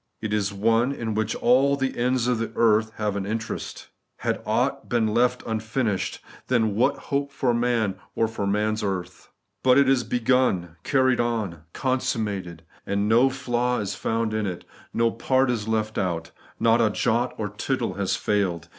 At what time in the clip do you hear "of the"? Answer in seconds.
2.27-2.51